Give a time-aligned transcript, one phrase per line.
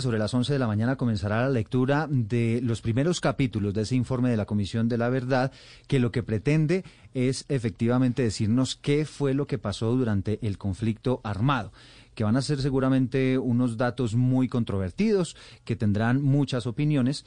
[0.00, 3.94] Sobre las 11 de la mañana comenzará la lectura de los primeros capítulos de ese
[3.94, 5.52] informe de la Comisión de la Verdad,
[5.86, 11.20] que lo que pretende es efectivamente decirnos qué fue lo que pasó durante el conflicto
[11.22, 11.70] armado
[12.14, 17.24] que van a ser seguramente unos datos muy controvertidos, que tendrán muchas opiniones.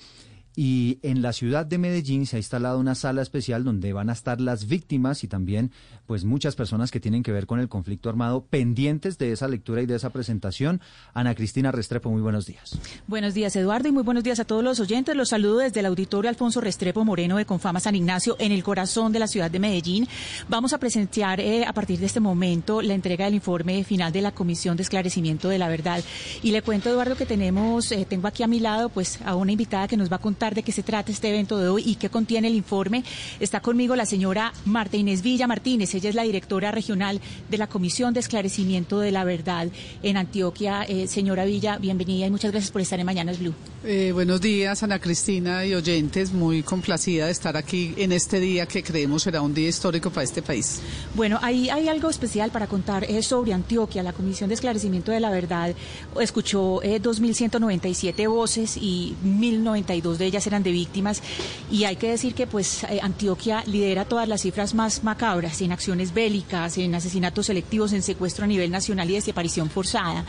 [0.60, 4.14] Y en la ciudad de Medellín se ha instalado una sala especial donde van a
[4.14, 5.72] estar las víctimas y también
[6.08, 9.84] pues muchas personas que tienen que ver con el conflicto armado pendientes de esa lectura
[9.84, 10.82] y de esa presentación.
[11.14, 12.76] Ana Cristina Restrepo, muy buenos días.
[13.06, 15.16] Buenos días, Eduardo, y muy buenos días a todos los oyentes.
[15.16, 19.12] Los saludo desde el auditorio Alfonso Restrepo Moreno de Confama San Ignacio, en el corazón
[19.12, 20.08] de la ciudad de Medellín.
[20.50, 24.24] Vamos a presenciar eh, a partir de este momento la entrega del informe final de
[24.24, 26.04] la Comisión de Esclarecimiento de la Verdad.
[26.42, 29.52] Y le cuento, Eduardo, que tenemos, eh, tengo aquí a mi lado pues a una
[29.52, 31.96] invitada que nos va a contar de qué se trata este evento de hoy y
[31.96, 33.04] qué contiene el informe.
[33.40, 35.94] Está conmigo la señora Marta Inés Villa Martínez.
[35.96, 39.68] Ella es la directora regional de la Comisión de Esclarecimiento de la Verdad
[40.04, 40.84] en Antioquia.
[40.84, 43.54] Eh, señora Villa, bienvenida y muchas gracias por estar en Mañanas Blue.
[43.84, 46.34] Eh, buenos días, Ana Cristina y oyentes.
[46.34, 50.24] Muy complacida de estar aquí en este día que creemos será un día histórico para
[50.24, 50.82] este país.
[51.16, 54.04] Bueno, ahí hay algo especial para contar es sobre Antioquia.
[54.04, 55.74] La Comisión de Esclarecimiento de la Verdad
[56.20, 61.24] escuchó eh, 2.197 voces y 1.092 de ellas eran de víctimas
[61.72, 65.72] y hay que decir que pues eh, Antioquia lidera todas las cifras más macabras en
[65.72, 70.26] acciones bélicas, en asesinatos selectivos, en secuestro a nivel nacional y desaparición forzada.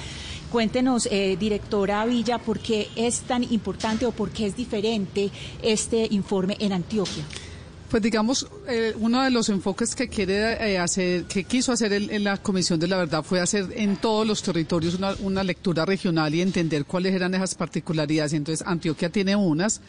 [0.51, 5.31] Cuéntenos, eh, directora Villa, por qué es tan importante o por qué es diferente
[5.63, 7.25] este informe en Antioquia.
[7.91, 12.11] Pues digamos, eh, uno de los enfoques que quiere eh, hacer, que quiso hacer el,
[12.11, 15.87] en la Comisión de la Verdad fue hacer en todos los territorios una, una lectura
[15.87, 18.35] regional y entender cuáles eran esas particularidades.
[18.35, 19.81] Entonces, Antioquia tiene unas,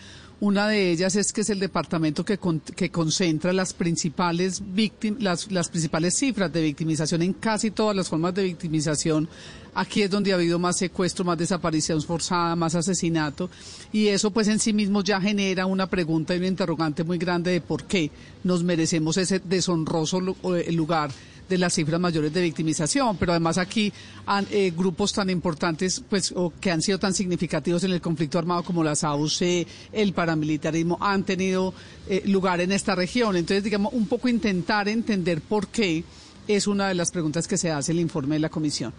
[0.42, 5.22] una de ellas es que es el departamento que, con, que concentra las principales víctimas,
[5.22, 9.28] las, las principales cifras de victimización en casi todas las formas de victimización.
[9.74, 13.50] Aquí es donde ha habido más secuestro, más desaparición forzada, más asesinato.
[13.92, 17.52] Y eso pues en sí mismo ya genera una pregunta y un interrogante muy grande
[17.52, 18.10] de por qué
[18.44, 21.12] nos merecemos ese deshonroso lugar
[21.50, 23.92] de las cifras mayores de victimización, pero además aquí
[24.26, 28.38] han, eh, grupos tan importantes pues o que han sido tan significativos en el conflicto
[28.40, 31.74] armado como las AUC, el paramilitarismo han tenido
[32.08, 33.36] eh, lugar en esta región.
[33.36, 36.04] Entonces, digamos, un poco intentar entender por qué
[36.48, 38.94] es una de las preguntas que se hace el informe de la comisión.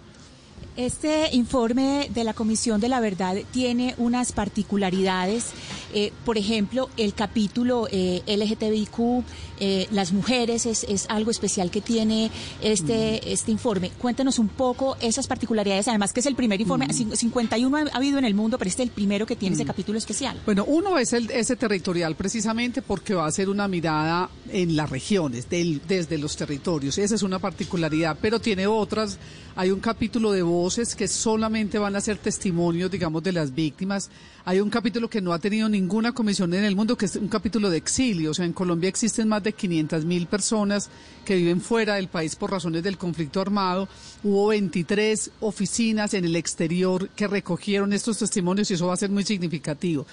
[0.80, 5.50] Este informe de la Comisión de la Verdad tiene unas particularidades.
[5.92, 9.22] Eh, por ejemplo, el capítulo eh, LGTBIQ,
[9.58, 12.30] eh, las mujeres, es, es, algo especial que tiene
[12.62, 13.28] este, mm.
[13.28, 13.90] este informe.
[13.98, 17.14] Cuéntenos un poco esas particularidades, además que es el primer informe, mm.
[17.14, 19.58] 51 ha habido en el mundo, pero este es el primero que tiene mm.
[19.58, 20.40] ese capítulo especial.
[20.46, 24.88] Bueno, uno es el, ese territorial precisamente porque va a ser una mirada en las
[24.88, 26.96] regiones, del, desde los territorios.
[26.96, 29.18] Esa es una particularidad, pero tiene otras.
[29.56, 34.08] Hay un capítulo de voces que solamente van a ser testimonios, digamos, de las víctimas.
[34.44, 37.26] Hay un capítulo que no ha tenido ninguna comisión en el mundo, que es un
[37.26, 38.30] capítulo de exilio.
[38.30, 40.88] O sea, en Colombia existen más de 500 mil personas
[41.24, 43.88] que viven fuera del país por razones del conflicto armado.
[44.22, 49.10] Hubo 23 oficinas en el exterior que recogieron estos testimonios y eso va a ser
[49.10, 50.06] muy significativo.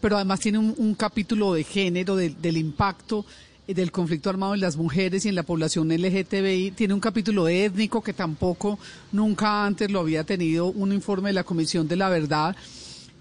[0.00, 3.24] Pero además tiene un, capítulo de género, de, del impacto
[3.74, 6.72] del conflicto armado en las mujeres y en la población LGTBI.
[6.72, 8.78] Tiene un capítulo étnico que tampoco
[9.12, 12.56] nunca antes lo había tenido un informe de la Comisión de la Verdad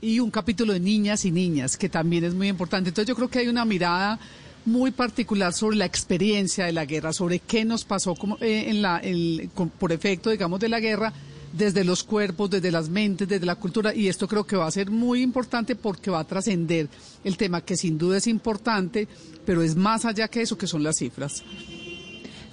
[0.01, 2.89] y un capítulo de niñas y niñas que también es muy importante.
[2.89, 4.19] Entonces yo creo que hay una mirada
[4.65, 8.81] muy particular sobre la experiencia de la guerra, sobre qué nos pasó como, eh, en
[8.81, 9.01] la,
[9.79, 11.13] por efecto, digamos, de la guerra
[11.53, 14.71] desde los cuerpos, desde las mentes, desde la cultura, y esto creo que va a
[14.71, 16.87] ser muy importante porque va a trascender
[17.23, 19.07] el tema que sin duda es importante,
[19.45, 21.43] pero es más allá que eso que son las cifras.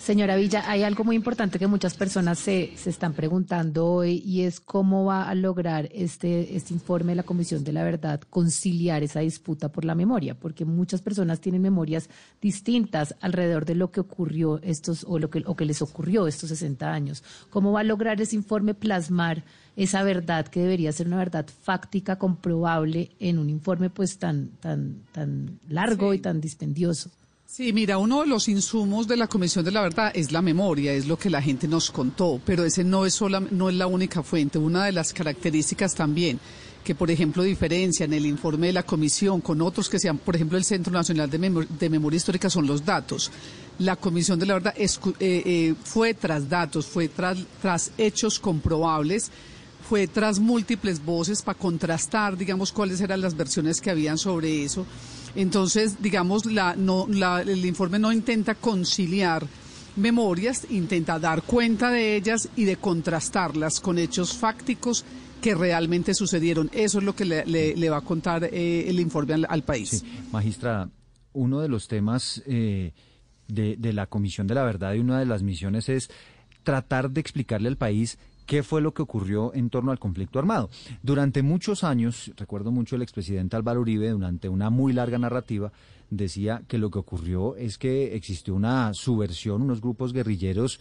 [0.06, 4.42] Señora Villa, hay algo muy importante que muchas personas se, se están preguntando hoy y
[4.42, 9.02] es cómo va a lograr este, este informe de la Comisión de la Verdad conciliar
[9.02, 12.08] esa disputa por la memoria, porque muchas personas tienen memorias
[12.40, 16.50] distintas alrededor de lo que ocurrió estos o lo que, o que les ocurrió estos
[16.50, 17.24] 60 años.
[17.50, 19.42] ¿Cómo va a lograr ese informe plasmar
[19.74, 25.02] esa verdad que debería ser una verdad fáctica, comprobable en un informe pues tan, tan,
[25.10, 26.18] tan largo sí.
[26.18, 27.10] y tan dispendioso?
[27.48, 30.92] Sí, mira, uno de los insumos de la Comisión de la Verdad es la memoria,
[30.92, 33.86] es lo que la gente nos contó, pero ese no es, sola, no es la
[33.86, 34.58] única fuente.
[34.58, 36.40] Una de las características también
[36.82, 40.58] que, por ejemplo, diferencian el informe de la comisión con otros que sean, por ejemplo,
[40.58, 43.30] el Centro Nacional de, Memoria Histórica, son los datos.
[43.78, 44.88] La Comisión de la Verdad eh,
[45.20, 49.30] eh, fue tras datos, fue tras, tras hechos comprobables
[49.88, 54.84] fue tras múltiples voces para contrastar, digamos, cuáles eran las versiones que habían sobre eso.
[55.36, 59.46] Entonces, digamos, la, no, la, el informe no intenta conciliar
[59.96, 65.04] memorias, intenta dar cuenta de ellas y de contrastarlas con hechos fácticos
[65.40, 66.70] que realmente sucedieron.
[66.72, 69.90] Eso es lo que le, va a contar eh, el informe al, país.
[69.90, 70.02] Sí.
[70.32, 70.90] Magistrada,
[71.32, 72.92] uno de los temas eh,
[73.48, 76.10] de, de la Comisión de la Verdad y una de las misiones es
[76.62, 80.70] tratar de explicarle al país qué fue lo que ocurrió en torno al conflicto armado.
[81.02, 85.72] Durante muchos años, recuerdo mucho el expresidente Álvaro Uribe, durante una muy larga narrativa,
[86.10, 90.80] decía que lo que ocurrió es que existió una subversión, unos grupos guerrilleros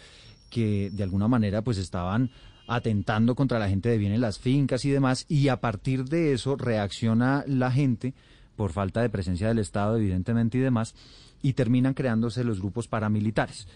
[0.50, 2.30] que de alguna manera pues estaban
[2.68, 6.34] atentando contra la gente de bien en las fincas y demás, y a partir de
[6.34, 8.14] eso reacciona la gente
[8.56, 10.96] por falta de presencia del Estado, evidentemente, y demás,
[11.42, 13.68] y terminan creándose los grupos paramilitares.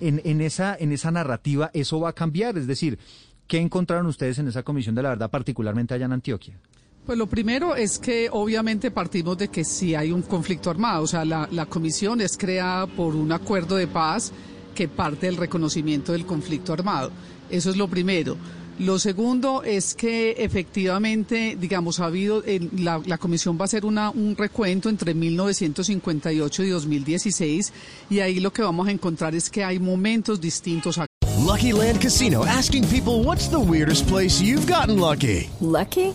[0.00, 2.98] En, en, esa, en esa narrativa eso va a cambiar, es decir,
[3.46, 6.58] ¿qué encontraron ustedes en esa Comisión de la Verdad, particularmente allá en Antioquia?
[7.06, 11.06] Pues lo primero es que obviamente partimos de que sí hay un conflicto armado, o
[11.06, 14.32] sea, la, la comisión es creada por un acuerdo de paz
[14.74, 17.10] que parte del reconocimiento del conflicto armado.
[17.50, 18.36] Eso es lo primero.
[18.80, 22.42] Lo segundo es que efectivamente, digamos, ha habido,
[22.78, 27.72] la, la, comisión va a hacer una, un recuento entre 1958 y 2016
[28.08, 30.98] y ahí lo que vamos a encontrar es que hay momentos distintos.
[31.44, 35.50] Lucky Land Casino, asking people what's the weirdest place you've gotten lucky.
[35.60, 36.14] Lucky?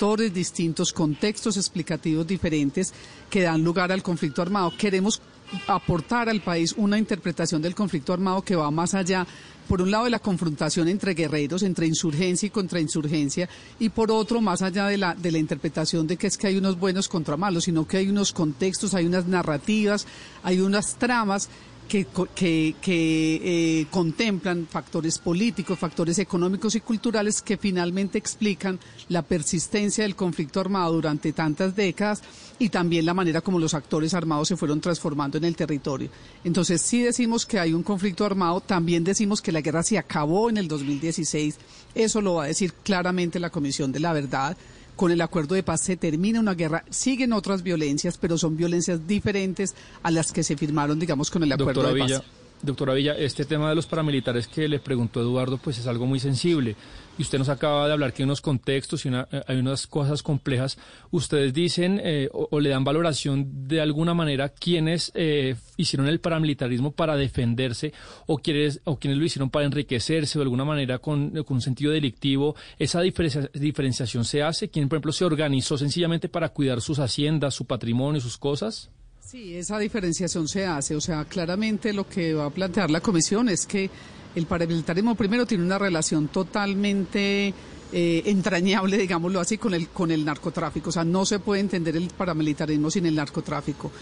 [0.00, 2.90] Factores distintos, contextos explicativos diferentes
[3.28, 4.72] que dan lugar al conflicto armado.
[4.78, 5.20] Queremos
[5.66, 9.26] aportar al país una interpretación del conflicto armado que va más allá,
[9.68, 13.46] por un lado, de la confrontación entre guerreros, entre insurgencia y contrainsurgencia,
[13.78, 16.56] y por otro, más allá de la, de la interpretación de que es que hay
[16.56, 20.06] unos buenos contra malos, sino que hay unos contextos, hay unas narrativas,
[20.42, 21.50] hay unas tramas
[21.90, 22.06] que,
[22.36, 28.78] que, eh, contemplan factores políticos, factores económicos y culturales que finalmente explican
[29.08, 32.22] la persistencia del conflicto armado durante tantas décadas
[32.60, 36.10] y también la manera como los actores armados se fueron transformando en el territorio.
[36.44, 40.48] Entonces, si decimos que hay un conflicto armado, también decimos que la guerra se acabó
[40.48, 41.58] en el 2016.
[41.96, 44.56] Eso lo va a decir claramente la Comisión de la Verdad
[45.00, 49.06] con el acuerdo de paz se termina una guerra, siguen otras violencias, pero son violencias
[49.06, 52.22] diferentes a las que se firmaron, digamos, con el acuerdo de paz.
[52.62, 56.20] Doctora Villa, este tema de los paramilitares que le preguntó Eduardo, pues es algo muy
[56.20, 56.76] sensible.
[57.16, 60.22] Y usted nos acaba de hablar que hay unos contextos y eh, hay unas cosas
[60.22, 60.76] complejas.
[61.10, 66.92] Ustedes dicen eh, o, le dan valoración de alguna manera quienes eh, hicieron el paramilitarismo
[66.92, 67.94] para defenderse
[68.26, 72.56] o quienes, o quienes lo hicieron para enriquecerse de alguna manera con, un sentido delictivo.
[72.78, 74.68] ¿Esa diferenciación se hace?
[74.68, 78.90] ¿Quién, por ejemplo, se organizó sencillamente para cuidar sus haciendas, su patrimonio, sus cosas?
[79.20, 80.96] Sí, esa diferenciación se hace.
[80.96, 83.90] O sea, claramente lo que va a plantear la comisión es que
[84.34, 87.52] el paramilitarismo primero tiene una relación totalmente
[87.92, 90.90] eh, entrañable, digámoslo así, con el, con el narcotráfico.
[90.90, 93.92] O sea, no se puede entender el paramilitarismo sin el narcotráfico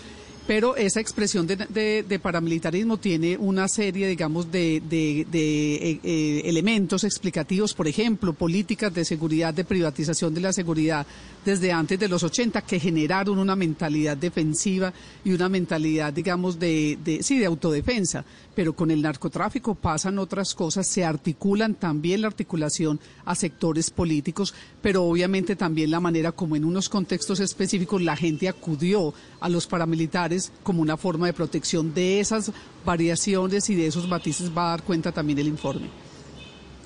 [0.48, 7.86] pero esa expresión de, paramilitarismo tiene una serie, digamos, de, eh, eh, elementos explicativos, por
[7.86, 11.06] ejemplo, políticas de seguridad, de privatización de la seguridad
[11.44, 17.20] desde antes de los 80 que generaron una mentalidad defensiva y una mentalidad, digamos, de,
[17.20, 18.24] sí, de autodefensa.
[18.54, 24.54] Pero con el narcotráfico pasan otras cosas, se articulan también la articulación a sectores políticos,
[24.82, 29.66] pero obviamente también la manera como en unos contextos específicos la gente acudió a los
[29.66, 32.52] paramilitares como una forma de protección de esas
[32.84, 35.88] variaciones y de esos matices va a dar cuenta también el informe.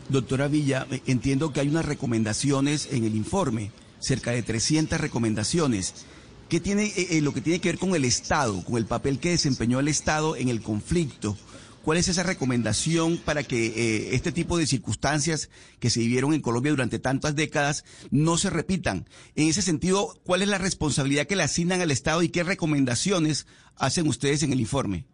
[0.09, 5.95] Doctora Villa, eh, entiendo que hay unas recomendaciones en el informe, cerca de 300 recomendaciones.
[6.49, 9.19] ¿Qué tiene eh, eh, lo que tiene que ver con el Estado, con el papel
[9.19, 11.37] que desempeñó el Estado en el conflicto?
[11.83, 16.41] ¿Cuál es esa recomendación para que eh, este tipo de circunstancias que se vivieron en
[16.41, 19.09] Colombia durante tantas décadas no se repitan?
[19.35, 23.47] En ese sentido, ¿cuál es la responsabilidad que le asignan al Estado y qué recomendaciones
[23.77, 25.07] hacen ustedes en el informe?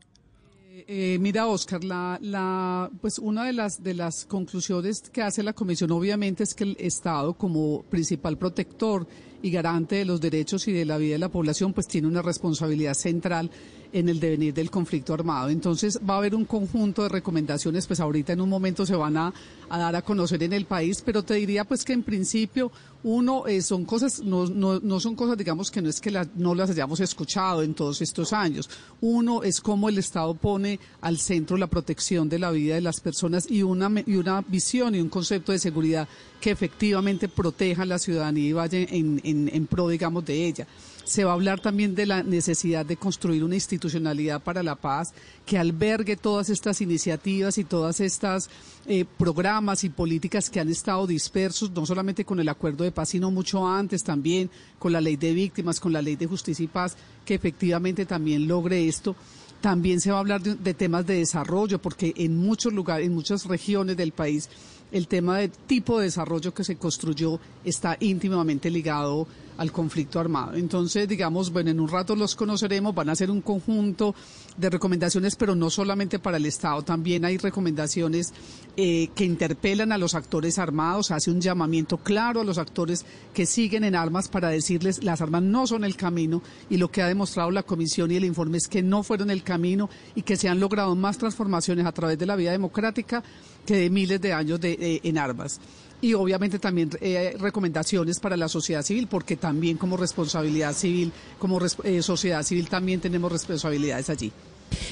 [0.71, 5.43] Eh, eh, mira, Oscar, la, la, pues una de las, de las conclusiones que hace
[5.43, 9.07] la Comisión obviamente es que el Estado como principal protector
[9.43, 12.21] y garante de los derechos y de la vida de la población, pues tiene una
[12.23, 13.51] responsabilidad central
[13.92, 15.49] en el devenir del conflicto armado.
[15.49, 19.16] Entonces va a haber un conjunto de recomendaciones, pues ahorita en un momento se van
[19.16, 19.33] a,
[19.68, 22.71] dar a conocer en el país, pero te diría pues que en principio
[23.04, 26.54] uno eh, son cosas, no, no, no, son cosas digamos que no es que no
[26.54, 28.68] las hayamos escuchado en todos estos años.
[29.00, 33.00] Uno es cómo el Estado pone al centro la protección de la vida de las
[33.00, 36.09] personas y una, y una visión y un concepto de seguridad
[36.40, 40.66] que efectivamente proteja a la ciudadanía y vaya en, en, en pro digamos de ella.
[41.09, 45.15] Se va a hablar también de la necesidad de construir una institucionalidad para la paz
[45.47, 48.50] que albergue todas estas iniciativas y todas estas
[48.87, 53.09] eh, programas y políticas que han estado dispersos, no solamente con el acuerdo de paz,
[53.09, 56.69] sino mucho antes también con la ley de víctimas, con la ley de justicia y
[56.69, 59.17] paz, que efectivamente también logre esto.
[59.62, 63.47] También se va a hablar de, temas de desarrollo, porque en muchos lugares, en muchas
[63.47, 64.50] regiones del país,
[64.93, 69.27] el tema del tipo de desarrollo que se construyó está íntimamente ligado
[69.59, 70.55] al conflicto armado.
[70.55, 74.15] Entonces, digamos, bueno, en un rato los conoceremos, van a ser un conjunto
[74.57, 78.33] de recomendaciones, pero no solamente para el Estado, también hay recomendaciones
[78.77, 83.47] eh, que interpelan a los actores armados, hace un llamamiento claro a los actores que
[83.47, 87.09] siguen en armas para decirles las armas no son el camino y lo que ha
[87.09, 90.49] demostrado la comisión y el informe es que no fueron el camino y que se
[90.49, 93.23] han logrado más transformaciones a través de la vida democrática
[93.67, 95.61] que de miles de años de, en armas
[96.00, 101.61] y obviamente también eh, recomendaciones para la sociedad civil, porque también como responsabilidad civil, como
[101.85, 104.33] eh, sociedad civil también tenemos responsabilidades allí.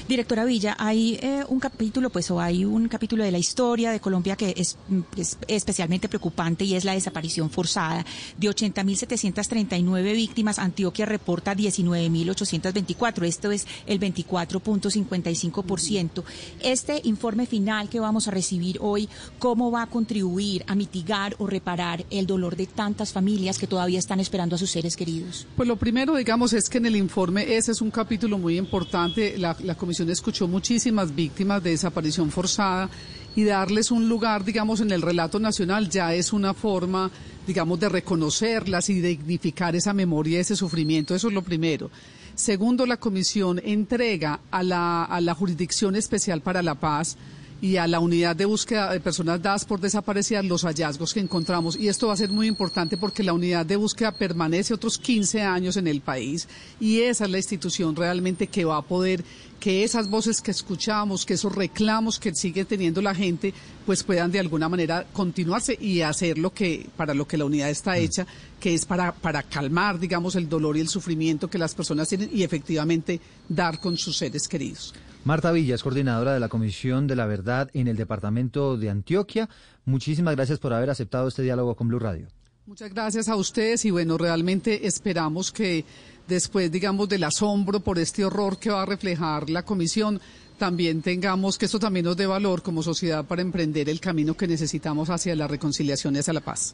[0.07, 3.99] Directora Villa, hay eh, un capítulo, pues, o hay un capítulo de la historia de
[3.99, 4.77] Colombia que es,
[5.49, 8.05] especialmente preocupante y es la desaparición forzada
[8.37, 10.59] de 80.739 víctimas.
[10.59, 13.25] Antioquia reporta 19.824.
[13.25, 16.23] Esto es el 24.55%.
[16.61, 19.09] Este informe final que vamos a recibir hoy,
[19.39, 23.99] ¿cómo va a contribuir a mitigar o reparar el dolor de tantas familias que todavía
[23.99, 25.45] están esperando a sus seres queridos?
[25.57, 29.37] Pues lo primero, digamos, es que en el informe ese es un capítulo muy importante.
[29.37, 32.89] La, la comisión escuchó muchísimas víctimas de desaparición forzada
[33.35, 37.11] y darles un lugar, digamos, en el relato nacional ya es una forma,
[37.45, 41.13] digamos, de reconocerlas y dignificar esa memoria, ese sufrimiento.
[41.13, 41.91] Eso es lo primero.
[42.33, 47.17] Segundo, la comisión entrega a la, a la Jurisdicción Especial para la Paz
[47.61, 51.75] y a la unidad de búsqueda de personas dadas por desaparecidas los hallazgos que encontramos.
[51.75, 55.41] Y esto va a ser muy importante porque la unidad de búsqueda permanece otros 15
[55.41, 56.47] años en el país
[56.79, 59.23] y esa es la institución realmente que va a poder
[59.59, 63.55] que esas voces que escuchamos, que esos reclamos que sigue teniendo la gente,
[63.87, 67.71] pues puedan de alguna manera continuarse y hacer lo que para lo que la unidad
[67.71, 67.95] está mm.
[67.95, 68.27] hecha,
[68.59, 72.29] que es para para calmar, digamos, el dolor y el sufrimiento que las personas tienen
[72.31, 74.93] y efectivamente dar con sus seres queridos.
[75.27, 79.49] Marta Villa es coordinadora de la Comisión de la Verdad en el Departamento de Antioquia.
[79.83, 82.27] Muchísimas gracias por haber aceptado este diálogo con Blue Radio.
[82.65, 85.83] Muchas gracias a ustedes y bueno, realmente esperamos que
[86.29, 90.21] después, digamos, del asombro por este horror que va a reflejar la comisión,
[90.57, 94.47] también tengamos que esto también nos dé valor como sociedad para emprender el camino que
[94.47, 96.73] necesitamos hacia la reconciliación y hacia la paz.